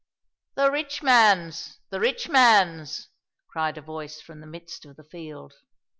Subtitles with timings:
[0.55, 3.09] "The rich man's, the rich man's,"
[3.47, 5.53] cried a voice from the midst of the field.